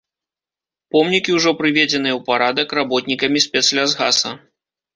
[0.95, 4.29] Помнікі ўжо прыведзеныя ў парадак работнікамі спецлясгаса.